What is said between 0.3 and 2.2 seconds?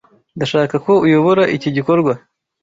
Ndashaka ko uyobora iki gikorwa.